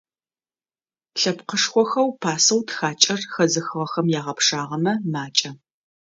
[1.19, 5.51] Лъэпкъышхохэу пасэу тхакӏэр хэзыхыгъэхэм ягъэпшагъэмэ- макӏэ.